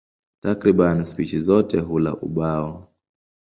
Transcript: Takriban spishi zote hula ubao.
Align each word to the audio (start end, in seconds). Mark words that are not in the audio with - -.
Takriban 0.39 1.05
spishi 1.05 1.39
zote 1.41 1.79
hula 1.79 2.15
ubao. 2.15 2.89